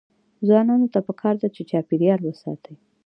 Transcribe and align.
ځوانانو 0.47 0.87
ته 0.93 0.99
پکار 1.07 1.35
ده 1.41 1.47
چې، 1.55 1.61
چاپیریال 1.69 2.21
وساتي. 2.23 2.73